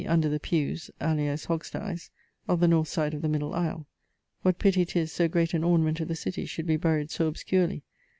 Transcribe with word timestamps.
under 0.07 0.27
the 0.27 0.39
piewes 0.39 0.89
(alias 0.99 1.45
hoggsties) 1.45 2.09
of 2.47 2.59
the 2.59 2.67
north 2.67 2.87
side 2.87 3.13
of 3.13 3.21
the 3.21 3.29
middle 3.29 3.53
aisle 3.53 3.85
(what 4.41 4.57
pitty 4.57 4.83
'tis 4.83 5.11
so 5.11 5.27
great 5.27 5.53
an 5.53 5.63
ornament 5.63 5.99
of 5.99 6.07
the 6.07 6.15
citty 6.15 6.43
should 6.49 6.65
be 6.65 6.75
buryed 6.75 7.11
so 7.11 7.27
obscurely!) 7.27 7.83